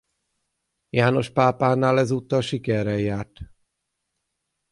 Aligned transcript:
János 0.89 1.29
pápánál 1.29 1.99
ezúttal 1.99 2.41
sikerrel 2.41 2.97
járt. 2.97 3.37